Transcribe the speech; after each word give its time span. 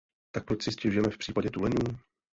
Tak 0.31 0.45
proč 0.45 0.63
si 0.63 0.71
stěžujeme 0.71 1.09
v 1.09 1.17
případě 1.17 1.49
tuleňů? 1.49 1.99